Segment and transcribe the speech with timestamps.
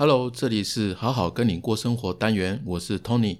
[0.00, 3.36] Hello，这里是好好跟你过生活单元，我是 Tony。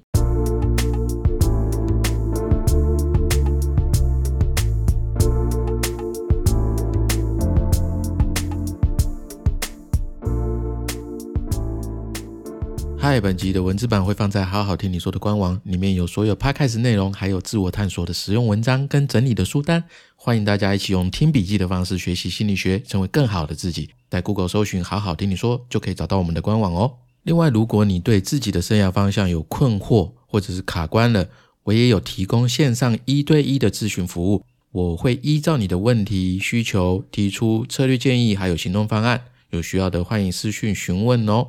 [13.03, 19.83] 嗨，本集的文字版会放在好好听你说的官网，里面有所有 Podcast 内容，还有自我探索的实用文章跟整理的书单。
[20.17, 23.89] 欢迎大家一起用听笔记的方式学习心理学，成为更好的自己。
[24.11, 26.93] 在 Google 搜寻“好好听你说”，就可以找到我们的官网哦。
[27.23, 31.27] 另外，如果你对自己的生涯方向有困惑，或者是卡关了，
[31.65, 34.45] 我也有提供线上一对一的咨询服务。
[34.73, 39.23] 我会依照你的问题需求提出策略建议，还有行动方案。
[39.49, 41.49] 有需要的欢迎私讯询问哦。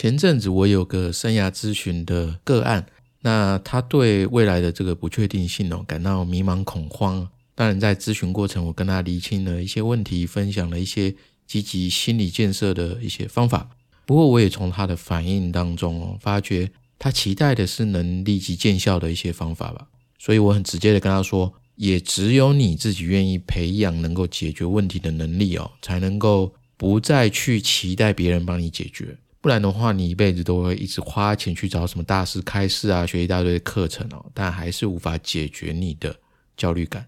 [0.00, 2.86] 前阵子我有个生涯咨询的个案，
[3.22, 7.28] 那他对未来的这个不确定性哦感到迷茫恐慌。
[7.56, 11.12] 当然，在咨询过程，我跟他厘清了一些问题，分享了一些
[11.48, 13.70] 积极心理建设的一些方法。
[14.06, 19.88] 不过，我也从他的反应当中哦，发觉他期待的是能立即见效的一些方法吧。
[20.16, 29.18] 所以，我很直接的跟他说，也只有你自己愿意培养能够解决问题的能力哦，才能够不再去期待别人帮你解决。
[29.40, 36.16] 不然的话，你一辈子都会一直花钱去找什么大师开示啊，学一大堆课程哦，但还是无法解决你的
[36.56, 37.06] 焦虑感。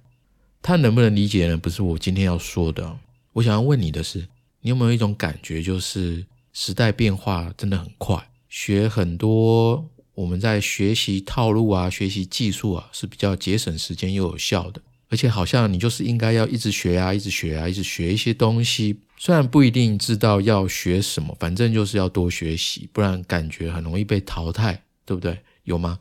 [0.62, 1.56] 他能不能理解呢？
[1.56, 2.98] 不是我今天要说的。
[3.32, 4.28] 我想要问你的是，
[4.60, 25.38] 你有没有一种感觉，就是时代变化真的很快，学很多我们在学习套路啊、学习技术啊是比较节省时间又有效的，而且好像你就是应该要一直学啊、一直学啊、一直学一些东西，虽然不一定知道要学什么，反正就是要多学习，不然感觉很容易被淘汰，对不对？
[25.64, 25.98] 有吗？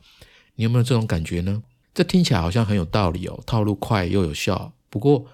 [0.55, 1.61] 你有没有这种感觉呢？
[1.93, 4.71] 这听起来好像很有道理哦，套路快又有效。
[4.89, 5.25] 不过，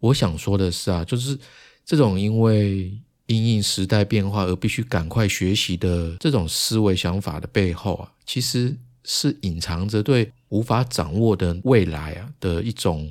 [0.00, 1.38] 我想说的是啊，就是
[1.84, 2.92] 这种因为
[3.26, 8.76] 因应时代变化而必须赶快学习的这种思维想法的背后啊，其实
[9.08, 13.10] 是隐藏着对无法掌握的未来啊的一种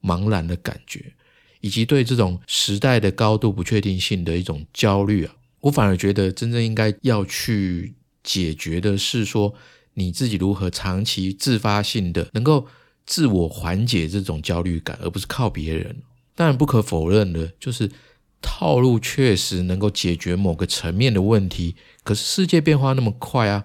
[0.00, 1.12] 茫然的感觉，
[1.60, 5.34] 以及对这种时代的高度不确定性的一种焦虑啊。
[5.62, 9.54] 我反而觉得，真正应该要去解决的是说。
[9.94, 12.68] 你自己如何长期自发性的能够
[13.04, 15.96] 自我缓解这种焦虑感，而不是靠别人？
[16.36, 17.90] 当然不可否认的，就是
[18.40, 21.74] 套路确实能够解决某个层面的问题。
[22.04, 23.64] 可是世界变化那么快啊，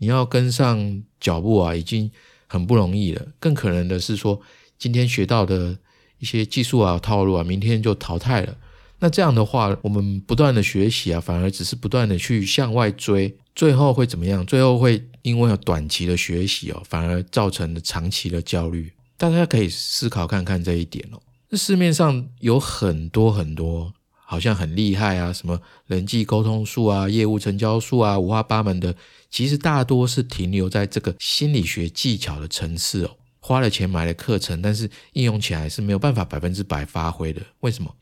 [0.00, 2.10] 你要跟上脚步啊，已经
[2.46, 3.26] 很不容易了。
[3.38, 4.40] 更可能的是说，
[4.78, 5.76] 今天学到的
[6.18, 8.56] 一些技术啊、套路啊，明天就淘汰了。
[8.98, 13.36] 那这样的话，我们不断的学习啊，反而只是不断的去向外追。
[13.54, 14.44] 最后会怎么样？
[14.46, 18.90] 最后会因为有短期的学习哦，反而造成了长期的焦虑。
[19.18, 21.20] 大家可以思考看看这一点哦。
[21.50, 23.92] 那市面上有很多很多，
[24.24, 28.94] 好像很厉害啊，什么人际沟通术啊、业务成交术啊，五花八门的。
[29.30, 33.16] 其实大多是停留在这个心理学技巧的层次哦。
[33.38, 37.40] 花了钱买了课程，但是应用起来是没有办法百分之百发挥的。
[37.60, 37.94] 为什么？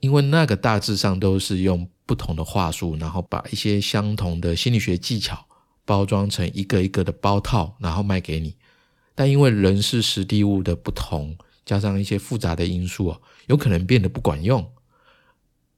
[0.00, 1.88] 因为那个大致上都是用。
[2.08, 5.44] 不同的话术，然后把一些相同的心理学技巧
[5.84, 8.54] 包装成一个一个的包套，然后卖给你。
[9.16, 14.64] 但因为人事实地物的不同，加上一些复杂的因素哦，有可能变得不管用。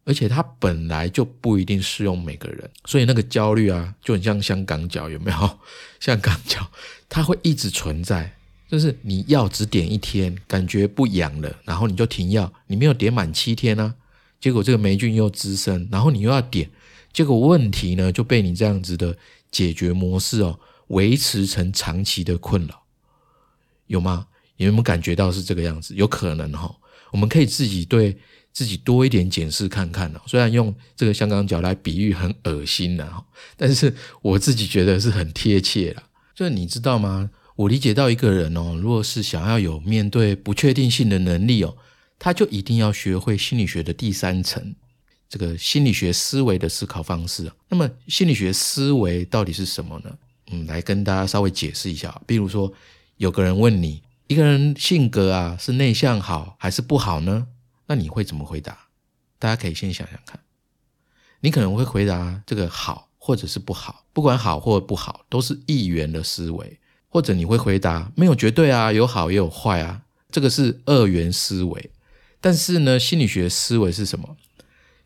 [0.08, 5.58] 而且它本来就不一定适用每个人，所以那个焦虑啊，就很像香港脚，有没有？
[6.00, 6.66] 香港脚，
[7.10, 8.34] 它会一直存在。
[8.70, 13.94] 就是你药只点一天，感觉不痒了，然后你就停药，你没有点满七天呢。
[14.40, 16.70] 结果这个霉菌又滋生，然后你又要点，
[17.12, 19.14] 结果问题呢就被你这样子的
[19.50, 22.82] 解决模式哦维持成长期的困扰，
[23.88, 24.26] 有吗？
[24.56, 25.94] 有没有感觉到是这个样子？
[25.94, 26.74] 有可能哈，
[27.12, 28.16] 我们可以自己对
[28.52, 30.20] 自己多一点检视看看呢。
[30.26, 33.24] 虽然用这个香港脚来比喻很恶心的哈，
[33.56, 36.02] 但是我自己觉得是很贴切了。
[36.34, 37.30] 就是你知道吗？
[37.56, 41.76] 我理解到一个人哦，如果是想要有面对不确定性的能力哦。
[42.20, 44.74] 他就一定要学会心理学的第三层，
[45.28, 47.48] 这个心理学思维的思考方式。
[47.68, 50.10] 那么，心理学思维到底是什么呢？
[50.50, 52.20] 嗯，来跟大家稍微解释一下。
[52.26, 52.72] 比如说，
[53.18, 57.46] 有个人问你，一个人性格啊是内向好还是不好呢？
[57.86, 58.88] 那你会怎么回答？
[59.38, 60.38] 大家可以先想想看。
[61.40, 66.78] 你可能会回答这个好或者是不好，不管好或不好，都是一元的思维。
[67.08, 71.90] 或者你会回答没有绝对啊，有好也有坏啊，这个是二元思维。
[72.38, 74.36] 但是呢，心理学思维是什么？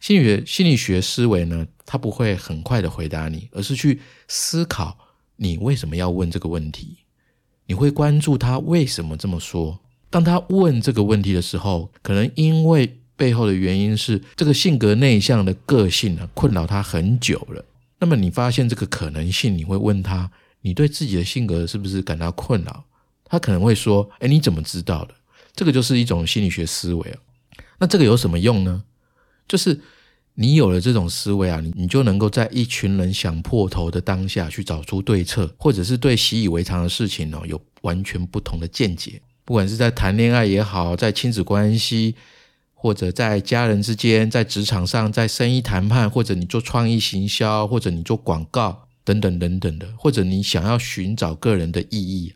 [0.00, 4.98] 心理学心理学思维呢，它不会很快的回答你，而是去思考
[5.36, 7.01] 你为什么要问这个问题。
[7.72, 9.80] 你会关注他为什么这么说。
[10.10, 17.64] 当他问这个问题的时候，可能因为背后的原因是这个性格内向的个性呢，困扰他很久了。
[17.98, 20.30] 那么你发现这个可能性，你会问他，
[20.60, 22.84] 你对自己的性格是不是感到困扰？
[23.24, 25.14] 他可能会说，哎，你怎么知道的？
[25.56, 27.16] 这个就是一种心理学思维啊。
[27.78, 28.84] 那这个有什么用呢？
[29.48, 29.80] 就是
[30.34, 39.20] 你有了这种思维啊，你你就能够在一群人想破头的当下去找出对策，或者是对习以为常的事情哦，有完全不同的见解。
[39.44, 42.14] 不管是在谈恋爱也好，在亲子关系。
[42.74, 52.34] 或者在家人之间，在职场上，在生意谈判，或者你做创意行销，或者你做广告等等等等的，或者你想要寻找个人的意义。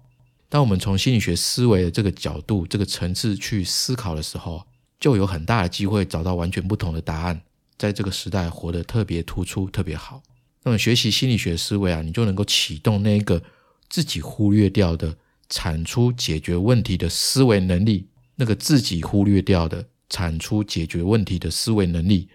[0.49, 4.63] 当我们从心理学思维的这个角度、这个层次去思考的时候，
[5.01, 7.41] 就有很大的机会找到完全不同的答案，
[7.79, 10.23] 在这个时代活得特别突出、特别好。
[10.63, 13.43] 那么学习心理学思维啊，你就能够启动那个
[13.89, 15.17] 自己忽略掉的
[15.49, 19.87] 产出解决问题的思维能力，那个自己忽略掉的。
[20.09, 22.29] 产出解决问题的思维能力，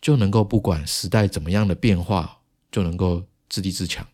[0.00, 2.38] 就能够不管时代怎么样的变化，
[2.72, 4.04] 就能够自立自强。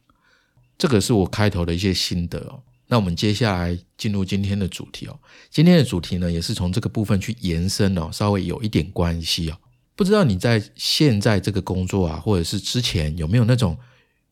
[0.76, 2.62] 这个是我开头的一些心得哦。
[2.86, 5.18] 那我们接下来进入今天的主题哦。
[5.48, 9.56] 今天的主题呢，也是从这个部分去延伸哦，稍微有一点关系哦。
[9.98, 13.76] 不知道你在现在这个工作啊，或者是之前有没有那种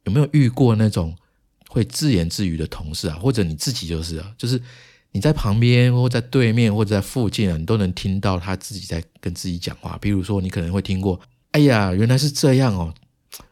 [0.04, 1.16] 有没有遇过那种
[1.68, 4.62] 会自言自语的同事啊，或者你自己就是啊，就是。
[5.12, 9.96] 你在旁边，或在对面，或者在附近啊，你都能听到他自己在跟自己讲话。
[9.96, 11.18] 比如说，你可能会听过
[11.52, 12.92] ：“哎呀，原来是这样哦，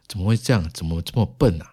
[0.06, 0.68] 怎么会这样？
[0.74, 1.72] 怎么这么笨啊？”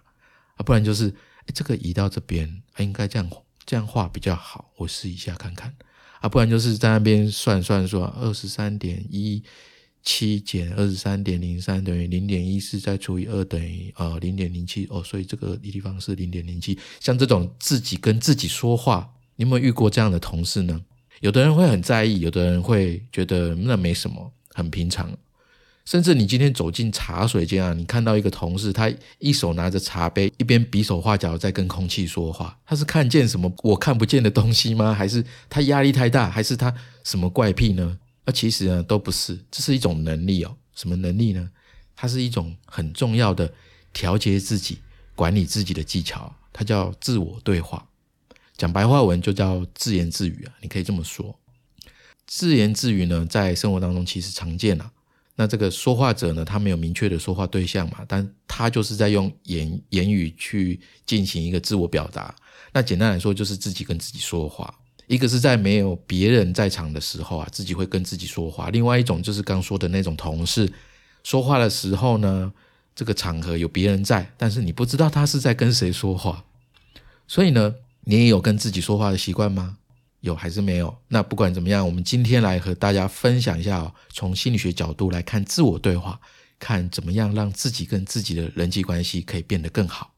[0.56, 1.08] 啊，不然就是
[1.44, 3.30] ：“哎，这个移到这边，应该这样
[3.66, 5.74] 这样画比较好，我试一下看看。”
[6.22, 9.42] 啊，不然就是在那边算算说：“二十三点一
[10.02, 19.08] 七减二十三点零三等于零点一四，再除以二等于呃零点零七哦，所以这个地方是零点零七。”像这种自己跟自己说话。
[19.36, 20.78] 你有没有遇过这样的同事呢？
[21.20, 25.10] 有的人会很在意，有的人会觉得那没什么，很平常。
[25.86, 34.92] 甚至你今天走进茶水间啊，你看到一个同事，他一手拿着茶杯，一边比手画脚在跟空气说话，他是看见什么我看不见的东西吗？
[34.92, 36.30] 还是他压力太大？
[36.30, 36.72] 还是他
[37.02, 37.98] 什么怪癖呢？
[38.24, 40.56] 那其实呢，都不是，这是一种能力哦。
[40.74, 41.50] 什么能力呢？
[41.94, 43.52] 它是一种很重要的
[43.92, 44.78] 调节自己、
[45.14, 47.86] 管理自己的技巧，它叫自我对话。
[48.56, 51.38] 讲白话文就叫自言自语啊，你可以这么说。
[52.26, 54.90] 自言自语呢，在生活当中其实常见啊。
[55.34, 62.34] 那这个说话者呢，他没有明确的说话对象嘛，但他就是在用言言语去进行一个自我表达。
[62.72, 64.72] 那简单来说，就是自己跟自己说话。
[65.12, 70.72] 一个是在没有别人在场的时候啊，自己会跟自己说话；另外一种就是刚说的那种同事
[71.22, 72.52] 说话的时候呢，
[72.94, 76.44] 这个场合有别人在，但是你不知道他是在跟谁说话，
[77.28, 77.74] 所以呢。
[78.04, 79.76] 你也有跟自己说话的习惯吗？
[80.22, 80.92] 有还是没有？
[81.06, 86.20] 那不管怎么样，我们今天来和大家分享一下，从心理学角度来看自我对话，
[86.58, 90.12] 看怎么样让自己跟自己的人际关系可以变得更好。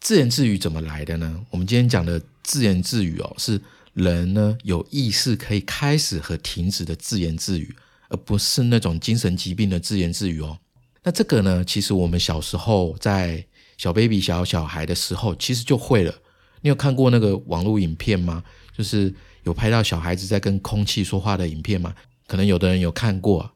[0.00, 1.40] 自言自语怎么来的呢？
[1.48, 3.58] 我们今天讲的自言自语哦，是
[3.94, 7.74] 人呢有意识可以开始和停止的自言自语，
[8.08, 10.58] 而不是那种精神疾病的自言自语哦。
[11.02, 13.44] 那这个呢，其实我们小时候在
[13.76, 16.14] 小 baby 小小孩的时候，其实就会了。
[16.60, 18.42] 你有看过那个网络影片吗？
[18.76, 21.94] 就是有拍到小孩子在跟空气说话的影片吗？
[22.26, 23.50] 可能有的人有看过，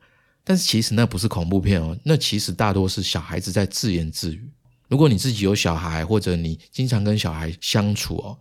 [0.44, 4.49] 但是其实那不是恐怖片哦，那其实大多是小孩子在自言自语。
[4.88, 8.39] 如果你自己有小孩，或者你经常跟小孩相处哦，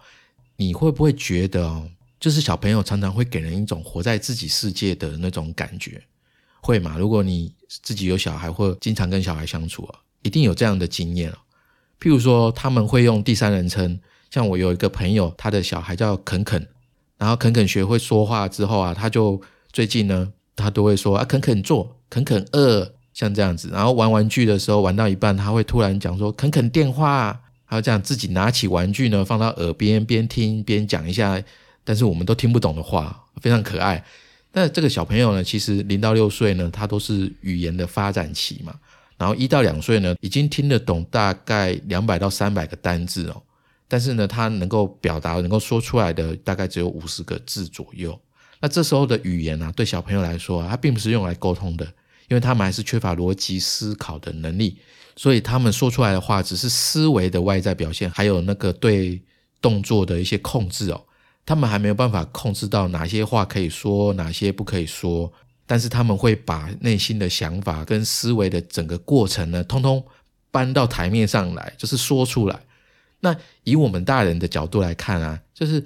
[0.58, 6.02] 你会不会觉得哦，就是小朋友常常会给人一种活在自己世界的那种感觉，
[6.62, 6.96] 会吗？
[6.98, 11.38] 如果你自己有小孩，或经常跟小孩相处啊，一定有这样的经验哦。
[12.00, 14.00] 譬如说，他们会用第三人称。
[14.30, 16.68] 像我有一个朋友，他的小孩叫肯肯，
[17.18, 23.70] 然后肯肯学会说话之后啊，他就最近呢，他都会说啊，肯肯坐，肯肯饿，像这样子。
[23.72, 31.42] 然后玩玩具的时候，玩到一半，他会突然讲说肯肯电话，还有这样自己拿起玩具呢，放到耳边边听边讲一下，
[31.88, 34.04] 但是我们都听不懂的话，非常可爱。
[34.52, 38.76] 那这个小朋友呢，其实零到六岁呢，他都是语言的发展期嘛，
[39.18, 43.42] 然后一到两岁呢，已经听得懂大概两百到三百个单字哦。
[43.88, 48.20] 但是呢，他能够表达、能够说出来的大概只有五十个字左右。
[48.60, 51.86] 那这时候的语言呢，对小朋友来说啊，它并不是用来沟通的，
[52.28, 54.76] 因为他们还是缺乏逻辑思考的能力，
[55.16, 59.22] 所以他们说出来的话只是思维的外在表现，还有那个对
[59.62, 61.02] 动作的一些控制哦。
[61.48, 65.32] 他们还没有办法控制到哪些话可以说，哪些不可以说。
[65.66, 70.04] 但是他们会把内心的想法跟思维的整个过程呢，通通
[70.52, 72.60] 搬到台面上来，就是说出来。
[73.22, 75.84] 那以我们大人的角度来看啊，就是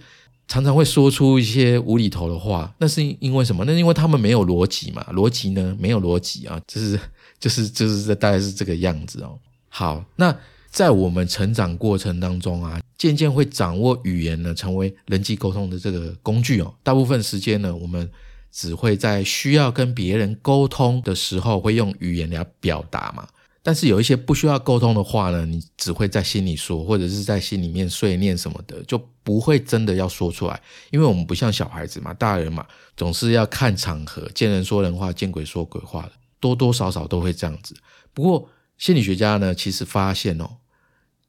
[0.48, 3.64] 常常会说出一些无厘头的话，那是因为什么？
[3.66, 7.00] 那是因为他们没有逻辑嘛，逻辑呢没有逻辑啊，就是
[7.40, 9.38] 就是就是大概是这个样子哦。
[9.70, 10.36] 好，那
[10.72, 16.74] 在我们成长过程当中啊，渐渐会掌握语言呢，成为人际沟通的这个工具哦。
[16.82, 18.10] 大部分时间呢，我们
[18.52, 23.28] 只会在需要跟别人沟通的时候，会用语言来表达嘛。
[23.64, 30.60] 但是有一些不需要沟通的话呢，你只会在心里说，或者是在心里面碎念什么的，就不会真的要说出来。
[30.90, 32.66] 因为我们不像小孩子嘛，大人嘛，
[32.98, 37.76] 总是要看场合，见人说人话，见鬼说鬼话的，多多少少都会这样子。
[38.14, 38.50] 不过
[38.80, 40.50] 心理学家呢，其实发现哦，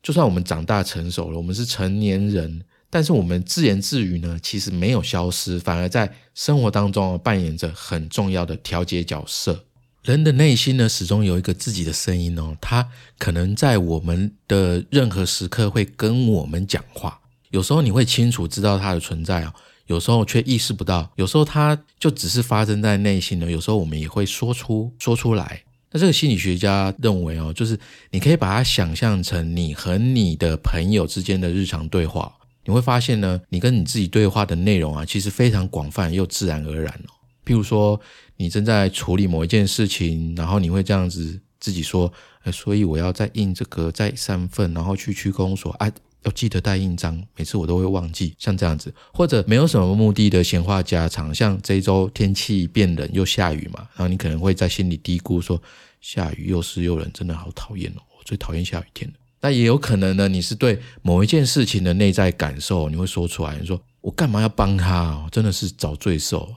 [0.03, 9.65] 就算我们长大成熟了，我们是成年人，但是我们自言自语呢，其实没有消失，反而在生活当中扮演着很重要的调节角色。
[10.03, 17.21] 人的内心呢，始终有一个自己的声音哦，他可能在我们的任何时刻会跟我们讲话。
[17.51, 19.53] 有时候你会清楚知道它的存在哦，
[19.87, 21.13] 有时候却意识不到。
[21.15, 25.63] 有时候它就只是发生在内心的，有时候我们也会说出说出来。
[25.93, 27.79] 那这个心理学家认为哦，就是
[28.11, 32.33] 你可以把它想象成你和你的朋友之间的日常对话。
[32.65, 37.13] 你会发现呢，你跟你自己对话的内容啊，其实非常广泛又自然而然哦。
[37.45, 38.01] 譬如说。
[38.39, 42.13] 你正在处理某一件事情，然后你会这样子自己说：“，
[42.51, 45.89] 所以我要再印这个再三份，然后去区公所，啊，
[46.23, 47.23] 要记得带印章。
[47.37, 55.61] 每次我都会忘记，像这样子，或者没有什么目的的闲话家常，像这一周天气变冷又下雨嘛，然后你可能会在心里嘀咕说：
[56.01, 58.01] 下雨又湿又冷，真的好讨厌哦！
[58.19, 59.17] 我最讨厌下雨天了。
[59.41, 65.29] 那也有可能呢，你是对某一件事情的内在感受，你会说出来，你说我干嘛要帮他哦？
[65.33, 66.49] 真的是找罪受。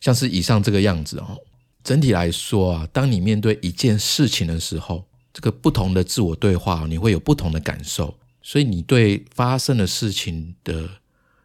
[0.00, 1.36] 像是以上这个样子哦，
[1.82, 8.14] 整体来说啊，当你面对一件事情的时候，这个不同的自我对话，你会有不同的感受，
[8.48, 10.88] 所以你对发生的事情的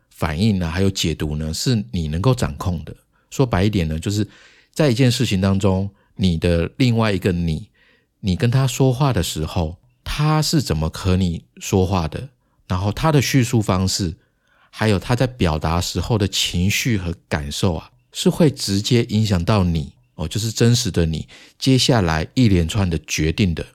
[0.09, 2.95] 反应呢，还有解读呢，是你能够掌控的。
[3.29, 4.25] 说白一点呢，就是
[4.71, 7.67] 在一件事情当中，你的另外一个你，
[8.21, 12.29] 你跟他说话的时候，他是怎么和你说话的，
[12.69, 14.15] 然后他的叙述方式，
[14.69, 17.91] 还有他在表达时候的情绪和感受啊。
[18.13, 21.27] 是会直接影响到你哦，就是真实的你
[21.59, 23.65] 接下来一连串的决定的。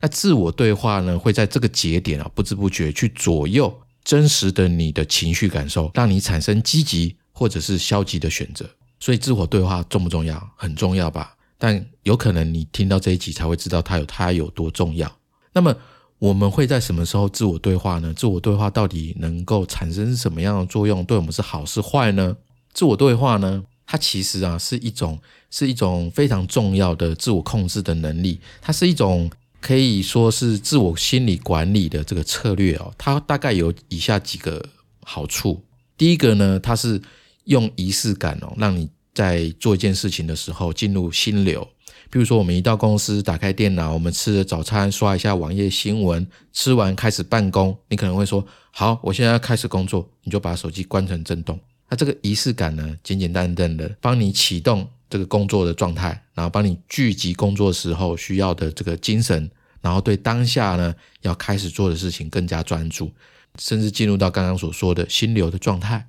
[0.00, 8.68] 那自我对话呢，会在这个节点啊，不知不觉去左右真实的你的情绪感受，让你产生积极或者是消极的选择。
[9.00, 10.50] 所以自我对话重不重要？
[10.56, 11.36] 很重要吧？
[11.56, 15.12] 但有可能你听到这一集才会知道它有它有多重要。
[15.52, 15.74] 那么
[16.18, 18.14] 我们会在什么时候自我对话呢？
[18.14, 21.04] 自我对话到底能够产生什么样的作用？
[21.04, 22.36] 对我们是好是坏呢？
[22.72, 25.18] 自我对话呢，它其实啊是一种
[25.50, 32.92] 是一种非常重要的自我控制的能力，它是一种可以说是自我心理管理的这个策略哦。
[32.96, 34.64] 它大概有以下几个
[35.02, 35.62] 好处。
[35.96, 37.00] 第一个呢，它是
[37.44, 41.66] 用仪式感哦，让你在做一件事情的时候进入心流。
[42.10, 51.58] 比如说，我们一到公司，打开电脑，我们吃了早餐，刷一下网页新闻，吃完开始办公，你可能会说：“好，我现在要开始工作。”你就把手机关成震动。
[51.90, 59.50] 那这个仪式感呢，简简单单的帮你启动这个工作的状态，然后帮你聚集工作时候需要的这个精神，
[59.80, 63.10] 然后对当下呢要开始做的事情更加专注，
[63.58, 66.08] 甚至进入到刚刚所说的心流的状态。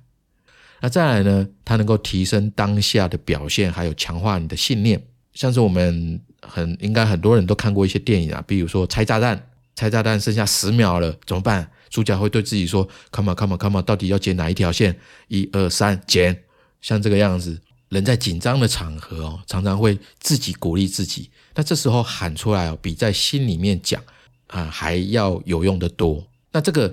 [0.80, 5.02] 那再来呢，它能够提升当下的表现，还有强化你的信念。
[5.34, 11.70] 像是我们很应该很多人都看过一些电影啊，比如说拆炸弹，拆炸弹剩下十秒了，怎么办？
[11.90, 13.84] 主角会对自己说：“Come on, come on, come on！
[13.84, 14.96] 到底要剪哪一条线？
[15.26, 16.44] 一二三，剪！
[16.80, 21.30] 像这个样子，人在紧张的场合哦，常常会自己鼓励自己。
[21.54, 24.02] 那这时候喊出来哦，比在心里面讲
[24.46, 26.26] 啊还要有用的多。
[26.52, 26.92] 那这个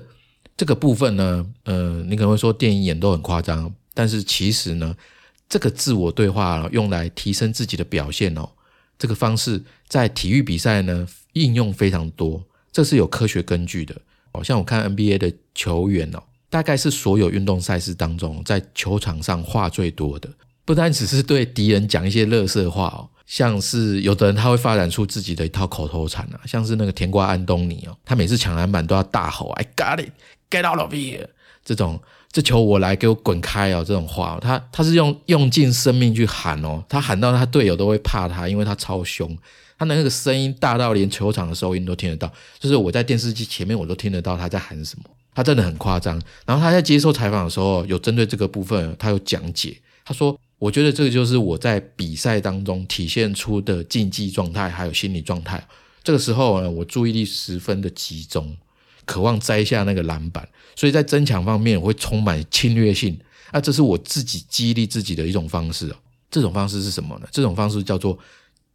[0.56, 4.96] 这个部分呢，呃，你可能会说电影演都很夸张，但是其实呢，
[5.48, 8.50] 这个自我对话用来提升自己的表现哦，
[9.00, 13.96] 这个方式在体育比赛呢应用非常多，这是有科学根据的。”
[14.34, 20.30] 好像我看 NBA 的球员哦，大概是所有运动赛事当中，在球场上话最多的，
[20.68, 30.12] 不单只是对敌人讲一些乐色话哦，像是有的人他会发展出自己的一套口头禅啊，像是那个甜瓜安东尼哦，他每次抢篮板都要大吼 “I got it,
[30.50, 31.26] get out of here”
[31.64, 31.98] 这种，
[32.34, 39.38] 这球我来，给我滚开哦，这种话，他他是用用尽生命去喊哦，他喊到他队友都会怕他，因为他超凶。
[39.80, 46.22] 他的那个声音大到连球场的收音都听得到，就是我在电视机前面我都听得到他在喊什么，他真的很夸张。
[46.46, 49.78] 然后他在接受采访的时候，有针对这个部分，他有讲解。
[50.04, 55.66] 他说：“我觉得这个就是我在比赛当中体现出的竞技状态，还有心理状态。
[56.04, 58.56] 这个时候呢，我注意力十分的集中，
[59.06, 63.20] 渴望摘下那个篮板，所以在争抢方面我会充满侵略性。
[63.52, 65.96] 那这是我自己激励自己的一种方式哦。
[66.30, 67.28] 这种方式是什么呢？
[67.32, 68.18] 这种方式叫做。”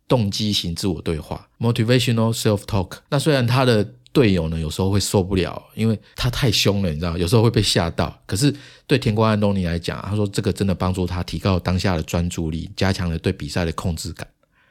[0.09, 2.99] 动机型自我对话 （motivational self-talk）。
[3.09, 8.17] 那虽然它的队友呢有时候会受不了，因为他太凶了，你知道，有时候会被吓到。
[8.27, 8.55] 可是
[8.87, 14.27] 对田光安东尼来讲，他说这个真的帮助他提高当下的专注力，加强了对比赛的控制感。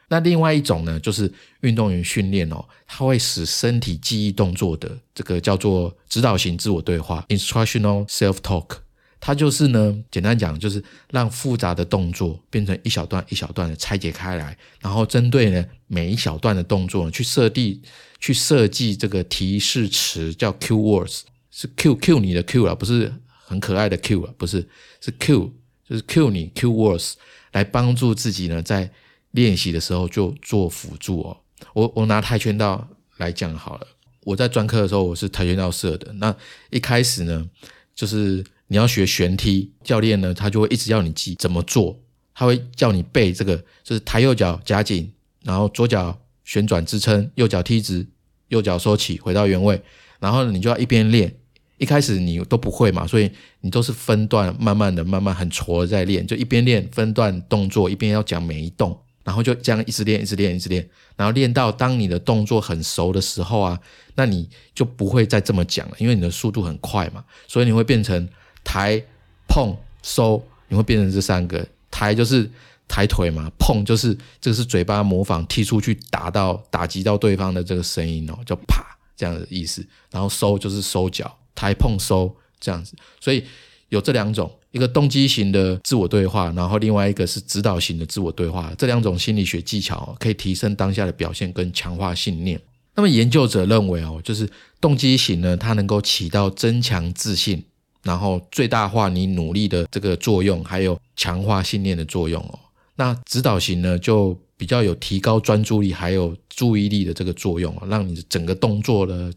[0.09, 1.31] 那另外一种呢，就是
[1.61, 8.77] 运动员训练哦，它会使身体记忆动作的这个叫做指导型自我对话 （instructional self-talk）。
[9.21, 17.81] 它就是呢，简单讲就是让复杂的动作变成一小段一小段的拆解开来，然后针对呢每一小段的动作去设定、
[18.21, 23.13] 去设计这个提示词，叫 Q words，是 Q Q 你的 Q 啊，不是
[23.43, 24.65] 很可爱的 Q 啊，不是
[25.01, 25.51] 是 Q，
[25.89, 27.15] 就是 Q 你 Q words
[27.51, 28.89] 来帮助自己呢在。
[29.31, 31.37] 练习的时候就做辅助哦。
[31.71, 32.85] 我我拿跆拳道
[33.15, 33.87] 来讲好了。
[34.25, 36.11] 我在专科的时候我是跆拳道社的。
[36.15, 36.35] 那
[36.69, 37.49] 一开始呢，
[37.95, 41.97] 就是你要学旋踢，教练呢他就会一直要你记怎么做，
[42.33, 45.09] 他会叫你背这个，就是抬右脚夹紧，
[45.43, 46.21] 然后左脚
[46.51, 48.05] 旋转支撑，右脚踢直，
[48.49, 49.81] 右脚收起回到原位，
[50.19, 51.33] 然后你就要一边练。
[51.77, 53.31] 一开始你都不会嘛，所以
[53.61, 58.99] 你都是分段，慢慢的、慢慢很挫的在练，就一边练分段动作，一边要讲每一动。
[59.23, 63.79] 然后就这样一直练，一直练，一直练，然后练到当你的动作很熟的时候啊，
[64.15, 68.27] 那你就不会再这么讲了，因为你的速度很快嘛，所以你会变成
[68.61, 69.01] 抬、
[69.47, 71.65] 碰、收，你会变成这三个。
[71.89, 72.49] 抬就是
[72.91, 78.83] 抬腿嘛，碰就是这个是嘴巴模仿踢出去打到打击到对方的这个声音哦，叫啪
[79.15, 79.81] 这样的意思。
[80.11, 83.45] 然后收就是收脚，抬、碰、收这样子，所以
[83.87, 84.51] 有这两种。
[84.71, 92.57] 一个动机型的自我对话，然后另外一个是指导型的自我对话，这两种心理学技巧可以提升当下的表现跟强化信念。
[92.95, 97.61] 那么研究者认为哦，就是动机型呢，它能够起到增强自信，
[98.03, 102.59] 然后最大化你努力的这个作用，还有强化信念的作用哦。
[103.01, 109.33] 那指导型呢，就比较有提高专注力还有注意力的这个作用啊让你的整个动作的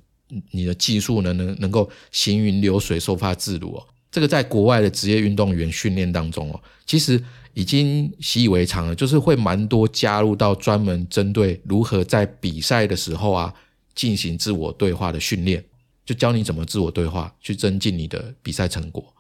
[0.50, 3.86] 你的技术呢能能够行云流水、收发自如哦。
[4.10, 7.18] 这个在国外的职业运动员训练当中哦，其实
[7.54, 13.54] 已经习以为常了，就是会蛮多加入到专门针对如何在比赛的时候啊
[13.94, 15.64] 进行自我对话的训练，
[16.04, 19.13] 就教你怎么自我对话，去增进你的比赛成果。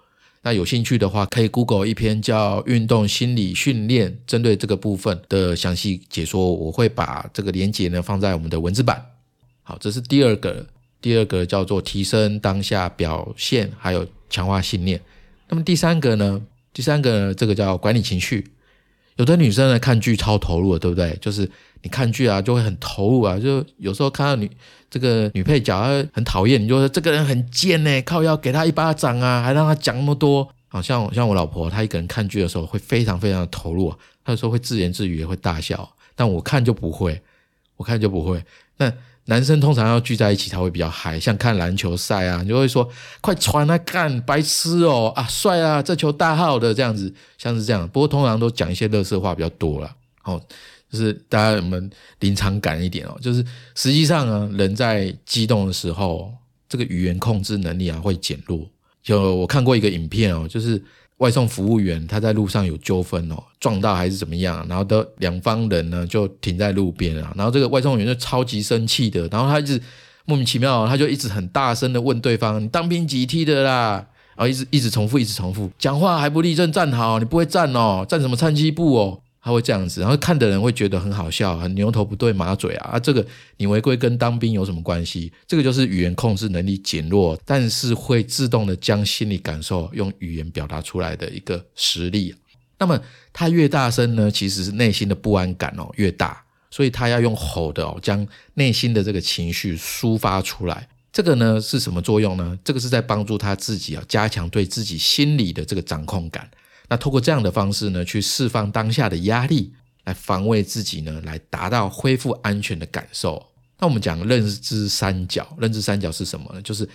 [0.44, 9.04] 那有兴趣的话，可以 Google 一篇叫《运动心理训练》针对这个部分的详细解说，我会把这个连接呢放在我们的文字版。
[9.64, 10.64] 好，这是第二个，
[11.00, 14.06] 第二个叫做提升当下表现，还有。
[14.30, 15.00] 强化信念。
[15.48, 16.42] 那么第三个呢？
[16.72, 18.44] 第三个这个叫管理情绪。
[19.14, 21.16] 有的女生呢看剧超投入的，对不对？
[21.20, 21.48] 就是
[21.84, 23.38] 你看剧啊，就会很投入啊。
[23.38, 24.50] 就有时候看到女
[24.90, 25.78] 这个女配角
[26.12, 30.48] 很讨厌，你就说这个人很贱呢，靠要给他一巴掌啊，还让他讲那么多。
[30.66, 35.88] 好像像我老婆，她一个人看剧的时候会非常非常的投入，啊她有时候会自言自语，也会大笑。
[36.16, 37.22] 但我看就不会，
[37.76, 38.42] 我看就不会。
[38.78, 38.92] 那
[39.26, 42.88] 男生通常要聚在一起才会比较嗨，像看篮球赛啊，你就会说
[43.20, 47.88] 快传啊，干白痴哦啊，帅啊，这球大号的这样子，像是这样。
[47.88, 49.94] 不过通常都讲一些乐色话比较多了，
[50.24, 50.42] 哦，
[50.94, 56.32] 就是大家我们临场感一点哦，就是实际上呢，人在激动的时候，
[56.68, 58.60] 这个语言控制能力啊会减弱。
[59.02, 60.82] 就我看过一个影片哦，就是。
[61.18, 69.80] 外送服务员他在路上有纠纷哦，撞到还是怎么样，然后的两方人呢就停在路边啊，然后这个外送员就超级生气的，然后他一直
[70.24, 74.04] 莫名其妙，他就一直很大声的问对方：“你当兵几梯的啦？”
[74.36, 79.20] 然后一直一直重复，一直重复，讲话还不立正站好，你不会站哦，站什么参七步哦？
[79.44, 82.92] 他会这样子，然后看的人会觉得很好笑，很牛头不对马嘴啊！
[82.92, 83.24] 啊，这个
[83.58, 85.30] 你违规跟当兵有什么关系？
[85.46, 92.34] 这个就是语言控制能力减弱，但是会自动的将心理感受用语言表达出来的一个实力。
[92.78, 92.98] 那么
[93.34, 100.88] 他越大声呢，其实是内心的不安感哦越大，所以他要用吼的哦，将内心的这个情绪抒发出来。
[101.12, 102.58] 这个呢是什么作用呢？
[102.64, 106.50] 这个是在帮助他自己啊，加强对自己心理的这个掌控感。
[106.88, 109.72] 那通过这样的方式呢，去释放当下的压力，
[110.04, 113.44] 来防卫自己呢，来达到恢复安全的感受。
[113.78, 116.62] 那我们讲认知三角，认知三角是什么呢？
[116.62, 116.88] 就是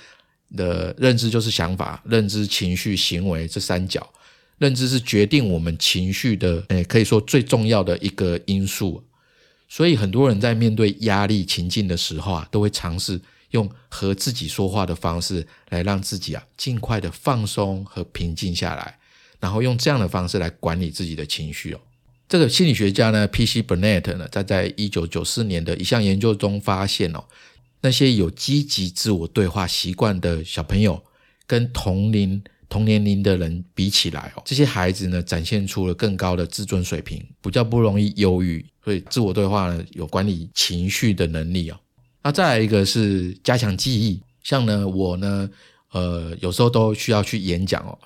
[0.56, 4.08] 的认知就是想法、认知、情绪、行为这三角。
[4.58, 9.02] 认知是决定我们情绪的，诶，可以说最重要的一个因素。
[9.69, 13.21] 所以很多人在面对压力情境的时候啊，都会尝试
[13.52, 18.98] 用和自己说话的方式，来让自己啊尽快的放松和平静下来。
[19.39, 21.80] 然后用这样的方式来管理自己的情绪哦。
[22.28, 23.63] 这个心理学家呢，P.C.
[23.63, 27.23] Burnett 呢，在在一九九四年的一项研究中发现哦，
[27.82, 31.02] 那些有积极自我对话习惯的小朋友，
[31.47, 41.80] 跟同龄同年龄的人比起来哦，这些孩子呢展现出了更高的自尊水平，比较不容易忧郁，所以自我对话呢有管理情绪的能力哦。
[42.21, 45.49] 那再来一个是加强记忆，像呢我呢，
[45.93, 47.97] 呃有时候都需要去演讲哦。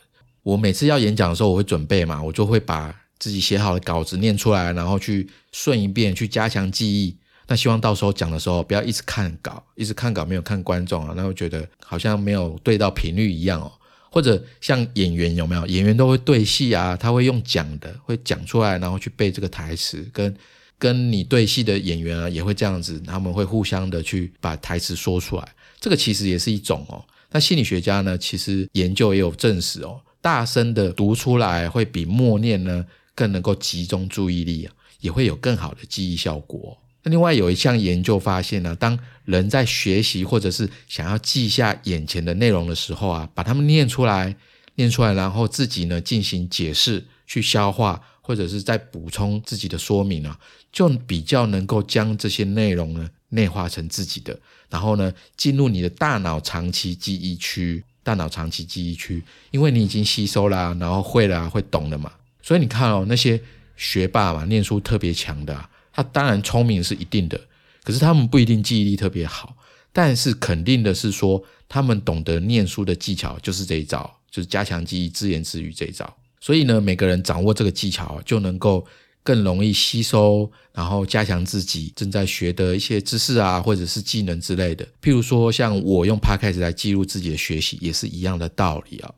[0.43, 7.17] 我每次要演讲的时候，我会准备嘛，我就会把自己写好的稿子念出来，然后去顺一遍，去加强记忆。
[7.47, 13.71] 那希望到时候讲的时候，不要一直看稿，一直看稿没有看观众啊，那会觉得好像没有对到频率一样哦。
[14.10, 15.65] 或者像演员有没有？
[15.65, 20.36] 演员都会对戏啊，他会用讲的，会讲出来，然后去背这个台词，跟
[20.77, 25.47] 跟你对戏的演员啊，也会这样子，他们会互相的去把台词说出来。
[25.79, 27.03] 这个其实也是一种哦。
[27.32, 29.99] 那心理学家呢，其实研究也有证实哦。
[30.24, 34.70] 大声的读出来会比默念呢更能够集中注意力，
[35.02, 36.78] 也会有更好的记忆效果。
[37.04, 44.34] 那另外有一项研究发现呢，当人在学习或者是想要记下眼前的内容的时候啊，把它们念出来，
[44.76, 50.40] 念出来，然后自己呢进行解释、去消化，或者是再补充自己的说明啊，
[50.72, 57.84] 就比较能够将这些内容呢内化成自己的，然后呢进入你的大脑长期记忆区。
[58.04, 62.12] 大脑长期记忆区，因为你已经吸收啦，然后会啦，会懂了嘛。
[62.42, 63.42] 所以你看哦，那些
[63.76, 67.39] 学霸嘛，念书特别强的，他当然聪明是一定的，
[67.84, 69.56] 可是他们不一定记忆力特别好。
[69.92, 76.13] 但是肯定的是说，他们懂得念书的技巧就是这一招，就是加强记忆、自言自语这一招。
[76.39, 78.86] 所以呢，每个人掌握这个技巧就能够。
[79.24, 84.86] 更容易吸收，然后加强自己正在学的一些知识啊，或者是技能之类的。
[85.02, 89.14] 譬如说，像我用 Podcast 来记录自己的学习，也是一样的道理啊。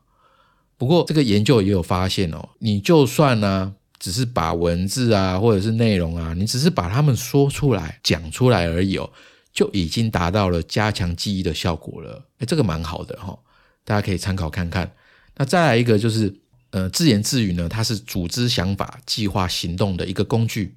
[0.77, 9.09] 不过，这个研究也有发现哦，你就算呢，只是把文字啊，或者是内容啊，你只是把它们说出来、讲出来而已哦，
[9.51, 12.23] 就已经达到了加强记忆的效果了。
[12.37, 13.35] 哎，这个蛮好的哈，
[13.83, 14.91] 大家可以参考看看。
[15.37, 16.35] 那再来一个就是。
[16.71, 20.75] 呃，自言自语呢，它是组织想法、计划行动的一个工具。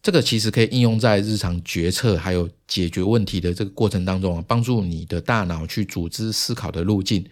[0.00, 7.24] 这个其实可以应用在日常决策还有解决问题的这个过程当中啊，帮助你的大脑去组织思考的路径。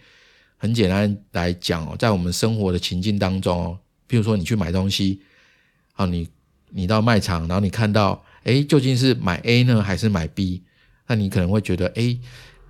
[0.57, 5.21] 很简单来讲哦，在我们生活的情境当中哦，比如说你去买东西，
[5.93, 6.29] 啊，你
[6.69, 10.61] 你到卖场，然后你看到，哎，究竟是买 A 呢，还是买 B？
[11.07, 12.17] 那你可能会觉得，哎。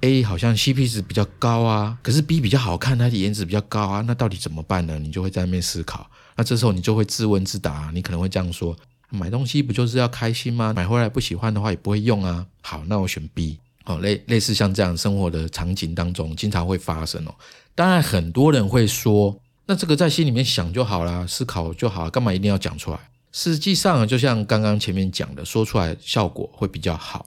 [0.02, 5.00] A 好像 CP 值比较高啊，可是 B 比较好看，它的颜值比较高啊，那到底怎么办呢？
[5.00, 6.10] 你就会在那边思考。
[6.36, 8.76] 那这时候你就会自问自答，你可能会这样说：
[9.10, 10.74] 买东西不就是要开心吗？
[10.76, 12.46] 买回来不喜欢的话也不会用啊。
[12.62, 13.60] 好，那我选 B。
[13.86, 17.34] 哦，类类似像这样生活的场景当中，经常会发生哦。
[17.74, 19.36] 当然，很多人会说，
[19.66, 23.00] 那这个在心里面想就好啦，思考就好，干嘛一定要讲出来？
[23.32, 27.26] 实际上，就像刚刚前面讲的，说出来效果会比较好。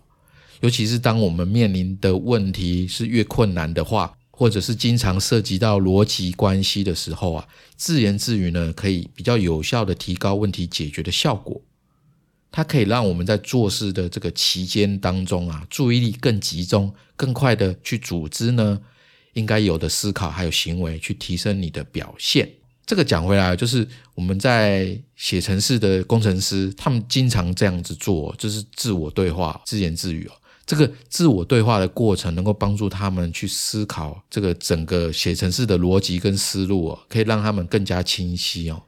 [0.60, 11.60] 尤其是当我们面临的问题是越困难的话，或者是经常涉及到逻辑关系的时候啊，自言自语呢，可以比较有效的提高问题解决的效果。
[12.50, 18.80] 它可以让我们在做事的这个期间当中啊，注意力更集中，更快的去组织呢
[19.32, 22.48] 应该有的思考还有行为，去提升你的表现。
[22.86, 30.32] 这个讲回来，就是我们在写程式的工程师，他们经常这样子做，就是自我对话、自言自语哦。
[30.66, 38.82] 这个自我对话的过程，能够帮助他们去思考这个整个写程式的逻辑跟思路哦，可以让他们更加清晰哦，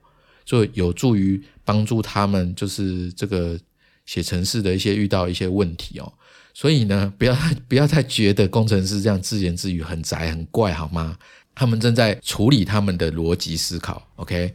[0.45, 3.59] 就有助于帮助他们就是这个
[4.07, 6.13] 写程式的一些遇到一些问题哦。
[6.55, 7.37] 所以呢，不要
[7.69, 11.19] 不要太觉得工程师这样自言自语很宅很怪好吗？
[11.55, 14.55] 他们正在处理他们的逻辑思考，OK？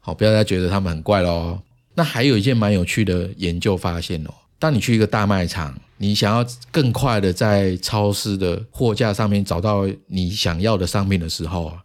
[0.00, 1.60] 好，不要再觉得他们很怪喽。
[1.94, 4.32] 那还有一件蛮有趣的研究发现哦。
[4.62, 11.82] 当你去一个大卖场，你想要更快的在超市的货架上面找到你想要的商品的时候啊，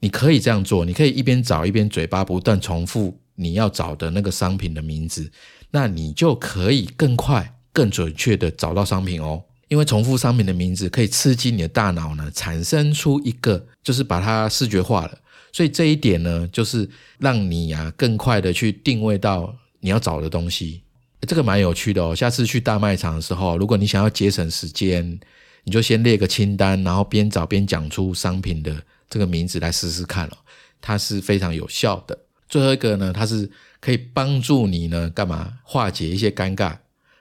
[0.00, 5.30] 你可以这样做，你可以一边找一边嘴巴不断重复你要找的那个商品的名字，
[5.70, 9.40] 那你就可以更快、更准确的找到商品哦。
[9.68, 15.16] 因为重复商品的名字可以刺激你的大脑呢，产生出一个就是把它视觉化了，
[15.52, 20.82] 所以这一点呢，就是让你呀更快的去定位到你要找的东西。
[21.26, 25.18] 这个蛮有趣的哦，下次去大卖场的时候，如果你想要节省时间，
[25.64, 28.74] 你就先列个清单，然后边找边讲出商品的
[29.10, 30.36] 这个名字来试试看哦，
[30.80, 32.16] 它是非常有效的。
[32.48, 33.50] 最后一个呢，它是
[33.80, 36.76] 可以帮助你呢干嘛化解一些尴尬，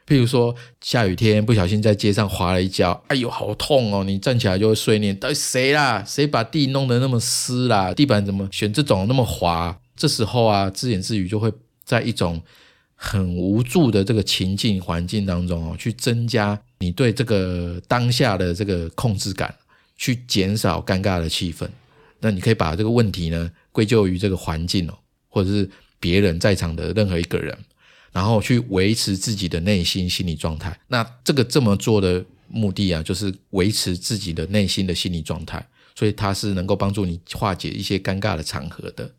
[0.07, 6.03] 譬如说下雨天不小心在街上滑了一跤，哎呦好痛哦，你站起来就会碎念，到底谁啦？
[6.05, 7.93] 谁把地弄得那么湿啦？
[7.93, 9.77] 地板怎么选这种那么滑？
[9.95, 11.51] 这时候啊，自言自语就会
[11.83, 12.41] 在一种。
[12.99, 19.53] 很无助的这个情境环境当中哦，去增加你对这个当下的这个控制感，
[19.95, 21.69] 去减少尴尬的气氛。
[22.19, 24.97] 那你可以把这个问题呢归咎于这个环境哦，
[25.29, 27.55] 或者是别人在场的任何一个人，
[28.11, 30.77] 然后去维持自己的内心心理状态。
[30.87, 35.63] 那这个这么做的目的啊，就是维持自己的内心的心理状态，
[35.95, 39.11] 所以它是能够帮助你化解一些尴尬的场合的。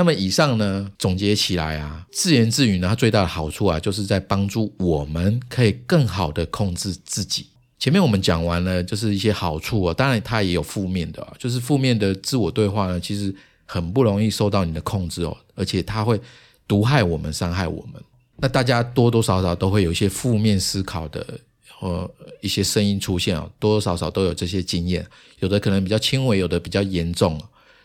[0.00, 7.48] 那么以上呢，总结起来啊，自言自语呢，它最大的好处啊，就是在帮助我们可以更好的控制自己。
[7.78, 13.34] 前面我们讲完了，就是一些好处啊，当然它也有负面的啊，就是负面的自我对话呢，其实
[13.66, 16.18] 很不容易受到你的控制哦，而且它会
[16.66, 18.02] 毒害我们、伤害我们。
[18.38, 21.38] 那大家多多少少都会有一些负面思考的
[21.78, 22.10] 或
[22.40, 25.06] 一些声音出现哦，多多少少都有这些经验，
[25.40, 27.38] 有的可能比较轻微，有的比较严重。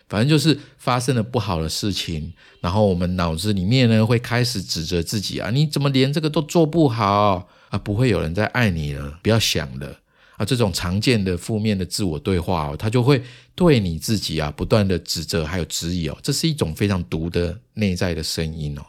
[0.08, 7.78] 反正就是发生了不好的事情，然后我们脑子里面呢会开始指责自己啊，你怎么连这个都做不好啊？
[7.78, 10.00] 不会有人再爱你了，不要想了
[10.38, 10.46] 啊！
[10.46, 13.24] 这种常见的负面的自我对话哦，它就会
[13.56, 18.82] 对你自己啊不断的指责还有质疑哦，这是一种非常毒的内在的声音哦。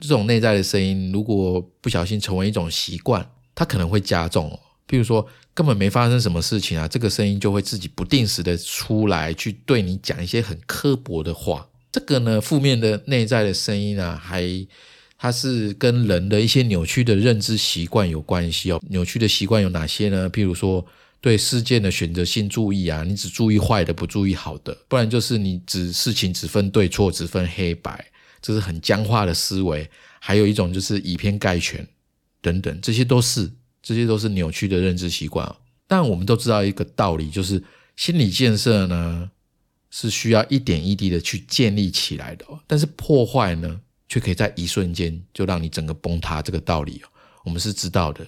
[0.00, 4.58] 这种内在的声音如果不小心成为一种习惯，它可能会加重哦。
[4.88, 5.28] 譬如说。
[5.54, 11.68] 根本没发生什么事情啊，这个声音就会自己不定时的出来，去对你讲一些很刻薄的话。
[11.90, 14.42] 这个呢，负面的内在的声音啊，还
[15.18, 18.80] 它是跟人的一些扭曲的认知习惯有关系哦。
[18.88, 20.30] 扭曲的习惯有哪些呢？
[20.30, 20.82] 譬如说，
[21.20, 28.04] 对事件的选择性注意啊，你只注意坏的，不注意好的；不然就是你只事情只分对错，只分黑白，
[28.40, 29.86] 这是很僵化的思维。
[30.18, 31.86] 还有一种就是以偏概全
[32.40, 33.50] 等等，这些都是。
[33.82, 35.52] 这些都是扭曲的认知习惯
[35.88, 37.62] 但我们都知道一个道理，就是
[37.96, 39.30] 心理建设呢
[39.90, 46.40] 是需要一点一滴的去建立起来的，但是破坏呢却可以在一瞬间就让你整个崩塌。
[46.40, 47.02] 这个道理
[47.44, 48.26] 我们是知道的。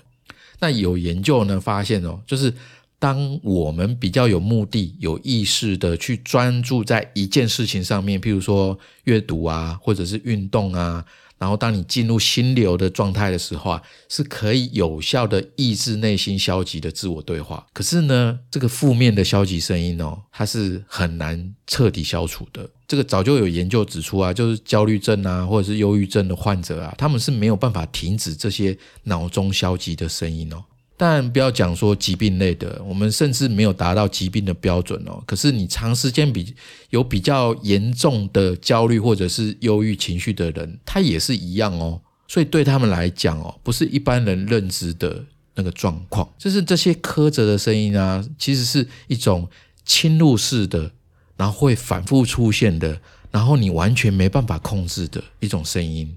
[0.58, 2.52] 那有研究呢发现哦，就是
[2.98, 11.04] 当我们比较有目的、有意识的去专注在一件事情上面，譬如说阅读啊，或者是运动啊。
[11.36, 17.66] 然后，当你进入心流的状态的时候啊，是可以有效的抑制内心消极的自我对话。
[17.72, 22.68] 可是呢，这个负面的消极声音哦，它是很难彻底消除的。
[22.86, 30.62] 这个早就有研究指出啊，就是焦虑症啊，或者是忧郁症的患者啊，他们是没有办法停止这些脑中消极的声音哦。
[30.96, 35.20] 但不要讲说疾病类的，我们甚至没有达到疾病的标准哦。
[35.26, 36.54] 可是你长时间比
[36.90, 42.00] 有比较严重的焦虑或者是忧郁情绪的人，他也是一样哦。
[42.28, 46.28] 所以对他们来讲哦，不是一般人认知的那个状况。
[46.38, 49.48] 就是这些苛责的声音啊，其实是一种
[49.84, 50.92] 侵入式的，
[51.36, 53.00] 然后会反复出现的，
[53.32, 56.16] 然后你完全没办法控制的一种声音。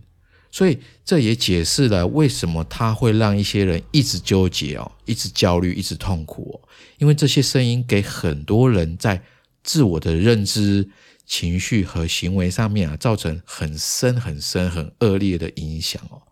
[0.57, 6.67] 所以这也解释了为什么他会让一些人一直纠结哦，一直焦虑，一直痛苦哦。
[6.97, 9.21] 因为这些声音给很多人在
[9.63, 10.89] 自我的认知、
[11.27, 16.23] 情绪和行为上面啊，造成很深、很深、很恶劣的影响哦。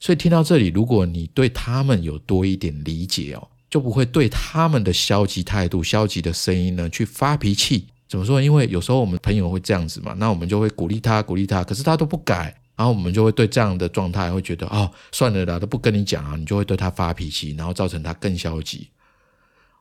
[0.00, 7.86] 所以听到这里，如果你对他们有多一点理解哦，就不会对他们的消极态度、消极的声音呢去发脾气。
[8.08, 8.42] 怎么说？
[8.42, 12.52] 因为有时候我们朋友会这样子嘛，那我们就会鼓励他，鼓励他，可是他都不改。
[12.78, 18.88] 然后我们就会对这样的状态会觉得哦，算了啦，都不跟你讲啊，你就会对他发脾气，然后造成他更消极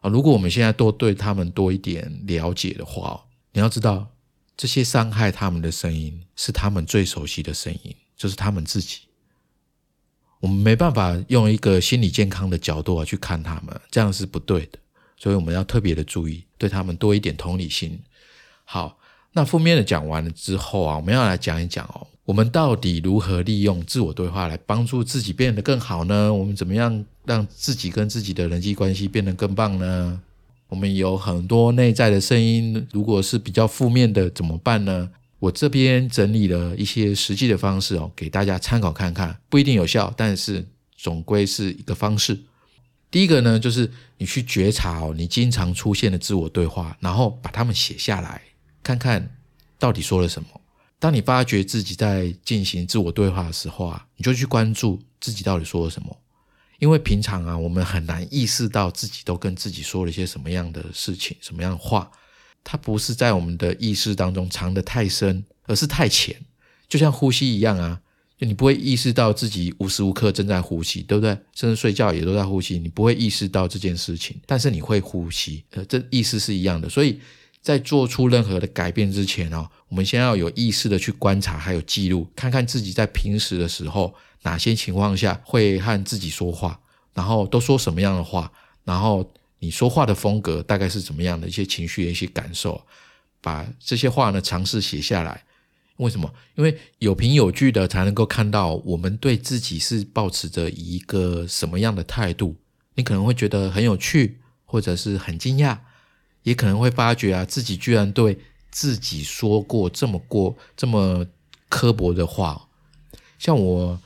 [0.02, 0.10] 啊。
[0.10, 4.08] 如果我们现在多对他们多一点了解的话，你要知道，
[4.58, 9.02] 这些伤害他们的声音是他们最熟悉的声音，就是他们自己。
[10.40, 14.80] 我们没办法用一个心理健康的角度啊去看他们，这样是不对的。
[15.18, 18.02] 所以我们要特别的注意，对他们多一点同理心。
[18.66, 18.98] 好，
[19.34, 22.08] 那负面的讲完了之后啊，我们要来讲一讲哦。
[22.28, 26.34] 我们到底如何利用自我对话来帮助自己变得更好呢？
[26.34, 30.22] 我们怎么样让自己跟自己的人际关系变得更棒呢？
[30.68, 35.10] 我们有很多内在的声音，如果是比较负面的，怎么办呢？
[35.40, 42.38] 我这边整理了一些实际的方式哦，给大家参考看看，不一定有效，但是总归是一个方式。
[43.10, 48.42] 第一个呢，就是你去觉察哦，你经常出现的自我对话，然后把它们写下来，
[48.84, 49.34] 看看
[49.80, 50.50] 到底说了什么。
[51.00, 56.18] 当你发觉自己在进行自我对话的时候啊，你就去关注自己到底说了什么。
[56.80, 62.10] 因为平常啊，我们很难意识到自己都跟自己说了一些什么样的事情、什么样的话。
[62.64, 66.36] 它不是在我们的意识当中藏得太深，而是太浅。
[66.90, 68.00] 就像呼吸一样啊，
[68.38, 71.38] 就你不会意识到自己无时无刻正在呼吸，对不对？
[71.56, 75.64] 甚至睡觉也都在呼吸，你不会意识到这件事情，但是你会呼吸。
[75.72, 77.20] 呃，这意思是一样的，所以。
[77.68, 86.80] 在做出任何的改变之前哦，我们先要有意识的去观察，还有记录，看看自己在平时的时候哪些情况下会和自己说话，
[87.14, 88.50] 然后都说什么样的话，
[88.86, 92.82] 然后你说话的风格大概是怎么样的一些情绪的一些感受，
[93.42, 95.44] 把这些话呢尝试写下来。
[95.98, 96.34] 为什么？
[96.56, 102.56] 因为有凭有据的才能够看到我们对自己是保持着一个什么样的态度。
[102.96, 105.78] 你可能会觉得很有趣，或者是很惊讶，
[106.48, 108.38] 也可能会发觉啊，自己居然对
[108.72, 111.28] 自己说过这么过这么
[111.68, 112.70] 刻薄的话。
[113.38, 114.00] 像我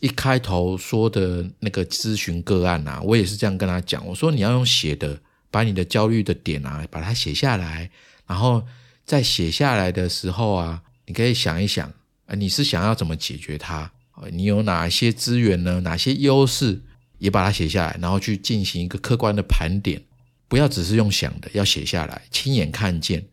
[0.00, 5.18] 一开头说的那个咨询个案啊，我也是这样跟他讲，我说你要用写的，
[5.50, 7.90] 把你的焦虑的点啊，把它写下来，
[8.26, 8.62] 然后
[9.06, 10.82] 在写下来的时候啊。
[11.08, 11.88] 你可以想一想，
[12.26, 13.88] 啊，你是想要怎么解决它？
[14.32, 15.80] 你有哪些资源呢？
[15.82, 16.82] 哪些优势？
[17.18, 20.02] 也把它写下来，然后去进行一个客观的盘点。
[20.48, 23.24] 不要只是用想的，要写下来，亲眼看见。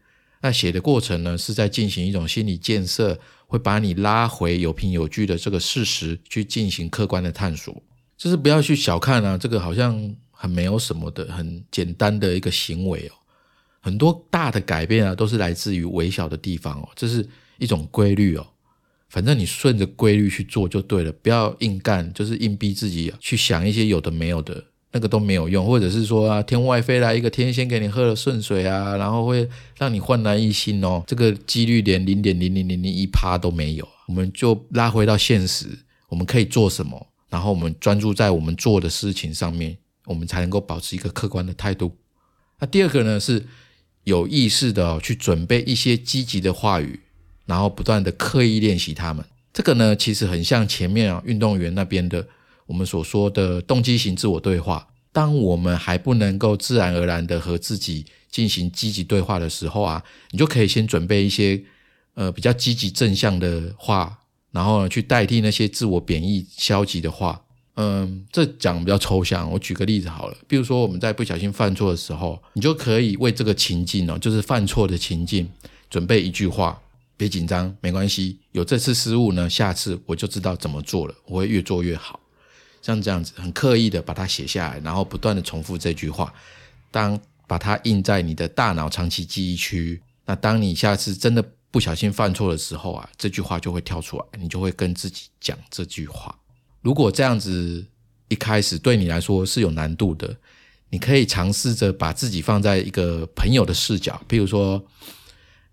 [0.41, 7.81] 那写的过程呢，是在进行一种心理建设，会把你拉回有凭有据的这个事实，去进行客观的探索。
[8.17, 13.13] 就是不要去小看啊，这个好像很没有什么的，很简单的一个行为哦。
[13.79, 16.89] 很多大的改变啊，都是来自于微小的地方哦。
[16.95, 17.27] 这是。
[17.59, 18.45] 一种规律哦，
[19.09, 24.61] 反正你顺着规律去做就对了，不要硬干，就是硬逼自己去想一些有的没有的，
[24.93, 25.65] 那个都没有用。
[25.65, 33.87] 或者是说啊，天外飞来一个天仙给你喝了顺水啊，然后会让你焕然一新哦，这个几率连零点零零零零一趴都没有。
[34.07, 35.67] 我们就拉回到现实，
[36.07, 37.07] 我们可以做什么？
[37.29, 41.95] 然后我们专注在我们做的事情上面，我们才能够保持一个客观的态度。
[42.59, 43.45] 那第二个呢，是
[44.03, 47.01] 有意识的去准备一些积极的话语。
[47.45, 52.25] 然后不断的刻意练习他们，这个呢其实很像前面啊运动员那边的
[52.65, 54.87] 我们所说的动机型自我对话。
[55.11, 61.61] 当我们还不能够自然而然的和自己进行积极对话的时候啊，你就可以先准备一些
[62.15, 64.17] 呃比较积极正向的话，
[64.51, 67.39] 然后呢去代替那些自我贬义消极的话。
[67.75, 75.49] 嗯，这讲比较抽象，我举个例子好了，比如说我们在不小心犯错的时候，你就可以为这个情境哦，就是犯错的情境，
[75.89, 76.79] 准备一句话。
[77.15, 78.39] 别紧张，没关系。
[78.51, 82.19] 有这次失误呢，下次我就知道怎么做了，我会越做越好。
[82.83, 86.31] 像这样子，很刻意的把它写下来，然后不断的重复这句话。
[86.91, 96.37] 当把它印在你的大脑长期记忆区，那当你下次真的不小心犯错的时候啊，这句话就会跳出来，你就会跟自己讲这句话。
[96.81, 97.83] 如果这样子
[98.27, 100.35] 一开始对你来说是有难度的，
[100.89, 104.83] 你可以尝试着把自己放在一个朋友的视角，比如说。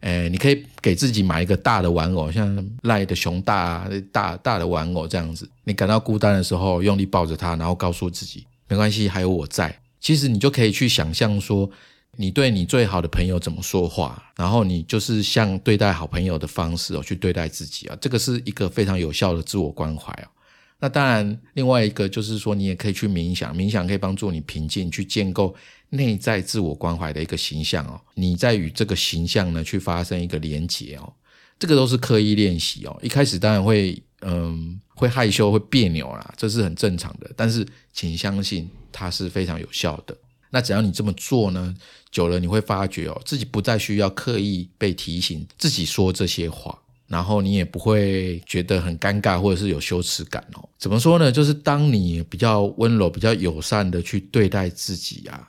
[0.00, 5.48] 哎，你可以给自己买一个大的玩偶，像赖的熊大啊大大的玩偶这样子。
[5.64, 9.78] 你感到孤单的时候，用力抱着它，然后告诉自己没关系，还有我在。
[10.00, 11.70] 其实你就可以去想象说，
[12.16, 17.96] 你对你最好的朋友怎么说话，然后你就是像对待好朋友的方式哦去对待自己啊。
[18.00, 20.28] 这个是一个非常有效的自我关怀哦。
[20.80, 25.54] 那当然，另外一个就是说，你也可以去冥想，冥想可以帮助你平静，去建构。
[25.92, 31.12] 内在自我关怀的一个形象哦，你在与这个形象呢去发生一个连结哦，
[31.58, 32.96] 这个都是刻意练习哦。
[33.02, 37.28] 一开始当然会嗯会害羞会别扭啦，这是很正常的。
[37.34, 40.16] 但是请相信它是非常有效的。
[40.50, 41.74] 那只要你这么做呢，
[42.12, 50.66] 久了你会发觉哦，自己不再需要刻意被提醒自己说这些话，然后你也不会觉得很尴尬或者是有羞耻感哦。
[50.78, 51.30] 怎么说呢？
[51.30, 55.48] 就是当你比较温柔、比较友善的去对待自己啊。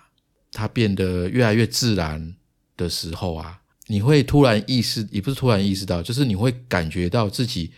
[0.54, 2.36] 它变得越来越自然
[2.76, 7.71] 的时候啊，你会突然意识，也不是突然意识到，就是你会感觉到自己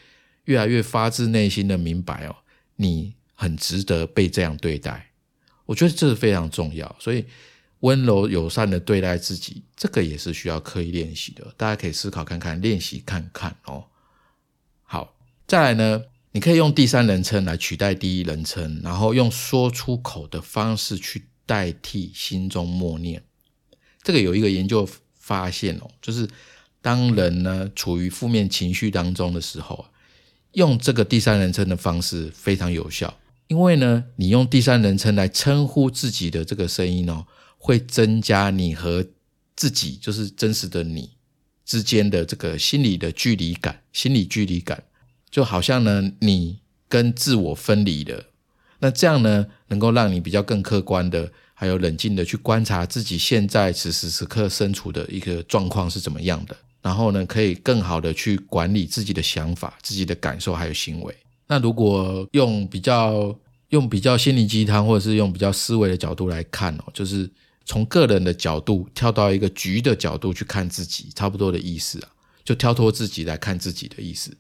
[0.45, 2.35] 越来越发自内心的明白哦，
[2.77, 5.11] 你很值得被这样对待。
[5.67, 7.23] 我觉得这是非常重要，所以
[7.83, 11.53] 温柔友善的对待自己，这个也是需要刻意练习的。
[11.55, 13.85] 大家可以思考看看，练习看看哦。
[14.83, 15.15] 好，
[15.47, 21.27] 再来呢，你可以用第三人称来取代第一人称，然后用说出口的方式去。
[21.45, 23.21] 代替心中默念，
[24.01, 26.25] 这个有一个研究发现哦，就是
[26.81, 29.87] 当人呢处于负面情绪当中的时候，
[30.53, 33.13] 用这个第三人称的方式非常有效。
[33.49, 37.27] 因为呢，你用第三人称来称呼自己的这个声音哦，
[37.65, 39.05] 会增加你和
[39.55, 41.11] 自己，就是真实的你
[41.63, 44.83] 之间的这个心理的距离感，心理距离感
[45.31, 48.25] 就好像呢，你跟自我分离了。
[48.79, 61.15] 那这样呢，能够让你比较更客观的，还有冷静的去观察自己现在此时此刻身处的一个状况是怎么样的，然后呢，可以更好的去管理自己的想法、自己的感受还有行为。
[61.47, 63.33] 那如果用比较
[63.69, 67.29] 用比较心灵鸡汤，或者是用比较思维的角度来看哦，就是
[67.65, 72.09] 从个人的角度跳到一个局的角度去看自己，差不多的意思啊，
[72.43, 74.35] 就跳脱自己来看自己的意思。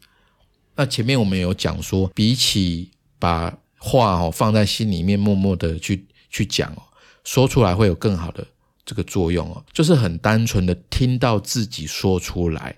[0.75, 6.83] 那前面我们有讲说，比起把话哦放在心里面，默默的去去讲哦，
[7.23, 8.45] 说出来会有更好的
[8.85, 12.75] 这个作用哦，就是很单纯的听到自己说出来，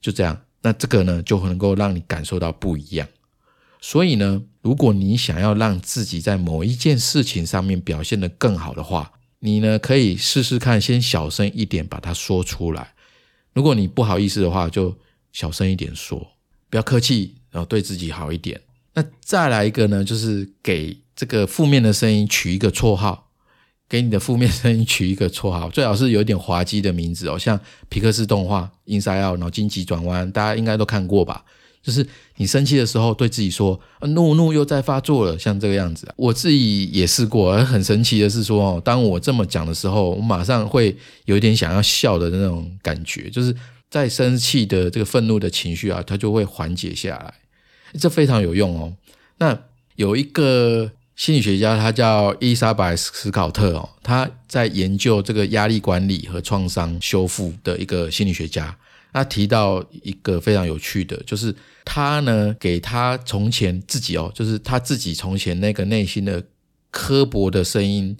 [0.00, 0.40] 就这样。
[0.64, 3.08] 那这个呢，就能够让你感受到不一样。
[3.80, 9.10] 所以呢，如果你想要让自己在某一件事情上面表现得更好的话，
[9.44, 12.94] 你呢可以试试看，先小声一点把它说出来。
[13.52, 14.96] 如果你不好意思的话，就
[15.32, 16.24] 小声一点说，
[16.70, 18.60] 不要客气，然后对自己好一点。
[18.94, 23.28] 那再来一个呢，就是给这个负面的声音取一个绰号。
[23.88, 31.44] 给你的负面声音取一个绰号，最好是有点滑稽的名字哦，像皮克斯动画《Inside Out》脑筋急转弯，大家应该都看过吧？
[31.82, 32.06] 就是
[32.36, 33.78] 你生气的时候，对自己说
[34.14, 36.08] “怒怒又在发作了”，像这个样子。
[36.16, 43.54] 我自己也试过，很神奇的是说哦，当我这么讲的时候，我马上会有一点想要笑的那种感觉，就是
[43.90, 47.34] 在生气的这个愤怒的情绪啊，它就会缓解下来，
[47.98, 48.94] 这非常有用哦。
[49.38, 49.58] 那
[49.96, 50.92] 有一个。
[51.14, 58.74] 心理学家他叫伊莎白斯考特哦，他在研究这个压力管理和创伤修复的一个心理学家。
[59.12, 61.54] 他提到一个非常有趣的，就是
[61.84, 66.42] 他呢给他从前自己哦，就是他自己从前那个内心的
[66.90, 68.16] 刻薄的声音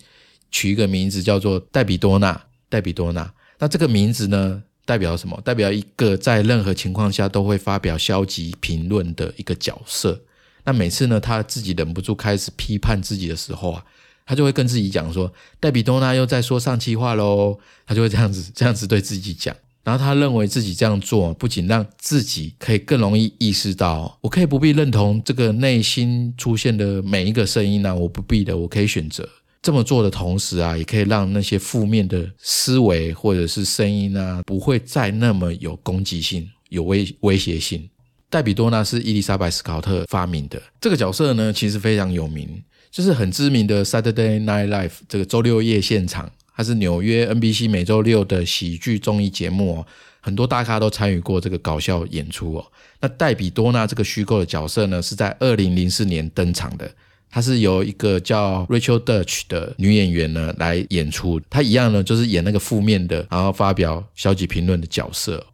[0.50, 2.44] 取一个名字叫做戴比多纳。
[2.72, 5.38] 戴比多纳，那这个名字呢代表什么？
[5.44, 10.18] 代表一个在任何情况下都会发表消极评论的一个角色。
[10.64, 13.84] 那每次呢，他自己忍不住开始批判自己的时候啊，
[14.24, 15.30] 他就会跟自己讲说
[15.60, 19.54] ：“戴比多纳又在说上气话喽。”他就会这样子这样子对自己讲。
[19.84, 29.28] 然后他认为自己这样做，不仅让自己可以更容易意识到，我可以不必认同这个内心出现的每一个声音呢，我不必的，我可以选择
[29.60, 37.88] 这么做的同时啊，也可以让那些负面的思维或者是声音啊，不会再那么有攻击性、有威威胁性。
[38.30, 42.48] 戴比多纳是伊丽莎白斯考特发明的这个角色呢，其实非常有名，
[42.90, 49.86] 就是很知名的 Saturday Night Live 这个周六夜现场，它是纽约 NBC 每周六的喜剧综艺节目哦，
[50.20, 52.66] 很多大咖都参与过这个搞笑演出哦。
[53.00, 56.90] 那黛比多纳这个虚构的角色呢，是在二零零四年登场的，
[57.30, 65.46] 她是由一个叫 Rachel Dutch 的女演员呢来演出，她一样呢就是演那个负面的，然后发表消极评论的角色。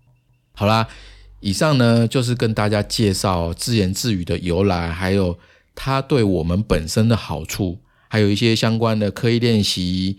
[0.53, 0.89] 好啦。
[1.41, 5.39] 以上呢，就是跟大家介绍自言自语的由来，还有
[5.73, 7.79] 它对我们本身的好处，
[8.09, 10.19] 还有一些相关的刻意练习，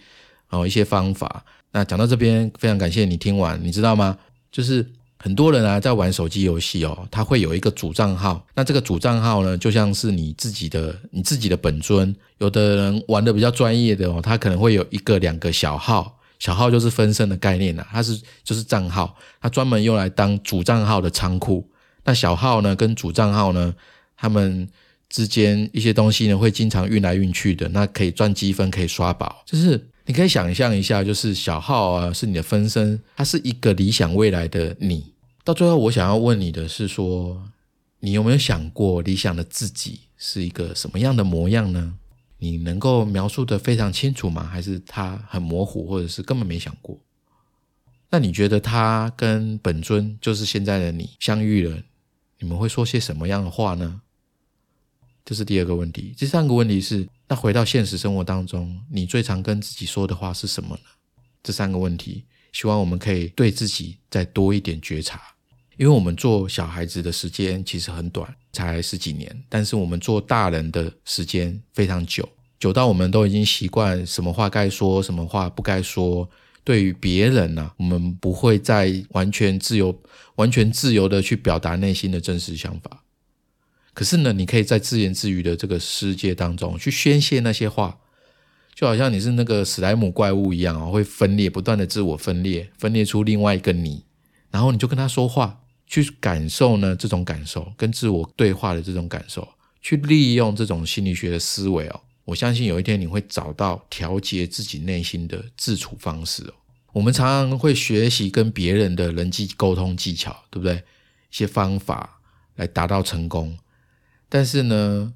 [0.50, 1.44] 哦，一些方法。
[1.72, 3.60] 那讲到这边，非常感谢你听完。
[3.64, 4.18] 你知道吗？
[4.52, 4.86] 就是
[5.18, 8.46] 很多人啊，在玩手机游戏哦，他会有一个主账号。
[8.56, 12.16] 那这个主账号呢，就像是你自己的你自己的本尊。
[12.40, 16.16] 有的人玩的比较专业的哦，他可能会有一个两个小号。
[16.40, 21.70] 小号就是分身的概念呐，它是就是账号，它专门用来当主账号的仓库。
[22.06, 23.76] 那小号呢，跟主账号呢，
[24.16, 24.66] 他们
[25.10, 27.68] 之间一些东西呢，会经常运来运去的。
[27.68, 29.44] 那可以赚积分，可以刷宝。
[29.46, 35.14] 就是你可以想象一下，就是小号啊，是你的分身，它是一个理想未来的你。
[35.44, 37.40] 到最后，我想要问你的是说，
[38.00, 41.94] 你有没有想过理想的自己是一个什么样的模样呢？
[42.40, 44.44] 你能够描述的非常清楚吗？
[44.44, 46.98] 还是他很模糊，或者是根本没想过？
[48.10, 51.78] 那你觉得他跟本尊就是现在的你相遇了，
[52.40, 54.02] 你们会说些什么样的话呢？
[55.30, 56.16] 这是第二个问题。
[56.18, 60.82] 第三个问题是，那回到现实生活当中，你最常跟自己说的话是什么呢？
[61.44, 65.22] 这三个问题，希望我们可以对自己再多一点觉察，
[65.78, 68.28] 因为我们做小孩子的时间其实很短。
[68.52, 72.28] 才十几年，但是我们做大人的时间非常久，
[72.60, 76.28] 久到我们都已经习惯什么话该说，什么话不该说。
[76.64, 79.96] 对于别人呢，我们不会再完全自由、
[80.38, 83.04] 完全自由的去表达内心的真实想法。
[84.00, 87.98] 可是呢，你可以在自言自语的这个世界当中去宣泄那些话，
[88.74, 94.06] 就好像你是那个史莱姆怪物一样哦，会分裂，不断的自我分裂，分裂出另外一个你，
[94.52, 95.60] 然后你就跟他说话。
[95.86, 99.46] 去感受呢这种感受，跟自我对话的这种感受，
[99.82, 106.54] 去利用这种心理学的思维哦，我相信有一天你会找到调节自己内心的自处方式哦。
[106.94, 110.76] 我们常常会学习跟别人的人际沟通技巧，对不对？
[110.76, 112.22] 一些方法
[112.56, 113.58] 来达到成功，
[114.30, 115.14] 但是呢，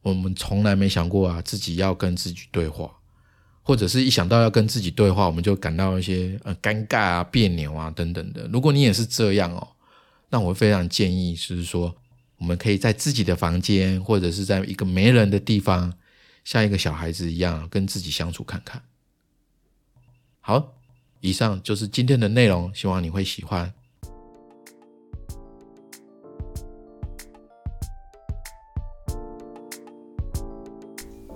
[0.00, 2.90] 我们从来没想过啊，自己要跟自己对话，
[3.62, 8.48] 或者是一想到要跟自己对话，我们就感到一些呃尴尬啊、别扭啊等等的。
[8.52, 9.68] 如果你也是这样哦。
[10.30, 11.94] 那我非常建议，就是说，
[12.38, 15.94] 我们可以在自己的房间，或者是在一个没人的地方，
[16.42, 18.82] 像一个小孩子一样跟自己相处看看。
[20.40, 20.74] 好，
[21.20, 23.72] 以上就是今天的内容，希望你会喜欢。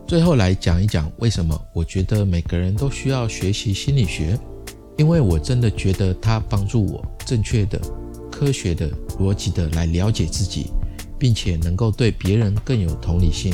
[0.09, 4.38] 最后来讲一讲为什么我觉得每个人都需要学习心理学，
[4.96, 7.78] 因为我真的觉得它帮助我正确的、
[8.32, 8.90] 科学的、
[9.20, 10.68] 逻辑的来了解自己，
[11.18, 13.52] 并且能够对别人更有同理心。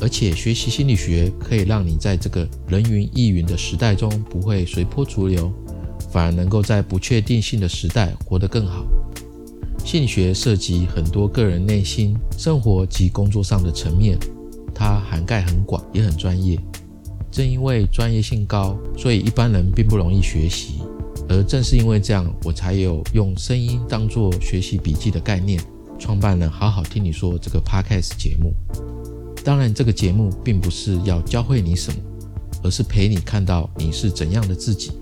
[0.00, 5.48] 而且学习心理学可以让你在这个人云亦云的时代中不会随波逐流，
[6.10, 8.84] 反而能够在不确定性的时代活得更好。
[9.84, 14.18] 心理学涉及很多个人内心、生活及工作上的层面，
[14.74, 16.58] 它涵盖很广，也很专业。
[17.30, 20.80] 正因为专业性高，所以一般人并不容易学习。
[21.28, 25.58] 而正是因为这样，我才有用声音当做学习笔记的概念，
[25.98, 28.52] 创办了好好听你说这个 podcast 节目。
[29.42, 31.96] 当然，这个节目并不是要教会你什么，
[32.62, 34.92] 而是陪你看到你是怎样的自己。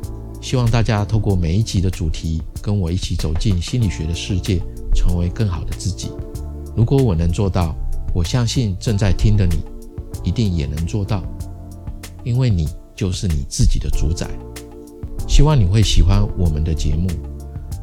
[0.40, 4.62] 希望大家透过每一集的主题，跟我一起走进心理学的世界，
[4.94, 6.10] 成为更好的自己。
[6.76, 7.76] 如果我能做到，
[8.12, 9.58] 我相信正在听的你，
[10.24, 11.22] 一定也能做到，
[12.24, 14.28] 因为你就是你自己的主宰。
[15.28, 17.08] 希望你会喜欢我们的节目。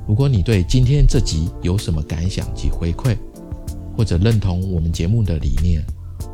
[0.07, 3.17] 如果你对今天这集有什么感想及回馈，
[3.95, 5.82] 或者认同我们节目的理念，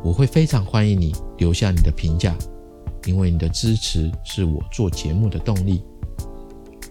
[0.02, 2.36] 我会非常欢迎你留下你的评价，
[3.06, 5.82] 因为你的支持是我做节目的动力。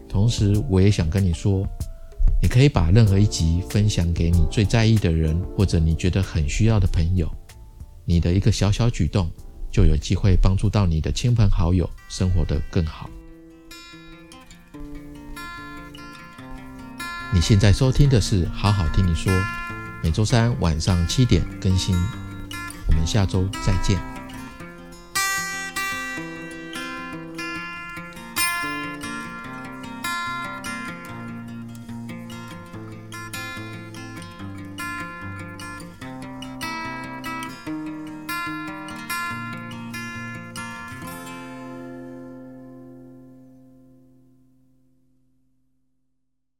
[0.08, 1.66] 同时，我也想跟你说，
[2.42, 7.32] 你可以把任何一集分享给你最在意的人，或者你觉得很需要的朋友。
[8.06, 9.32] 你的一个小小举动，
[9.72, 13.10] 就有机会帮助到你的亲朋好友生活得更好。
[17.34, 19.32] 你现在收听的是《好好听你说》，
[20.04, 21.96] 每周三晚上七点更新。
[22.88, 24.13] 我们下周再见。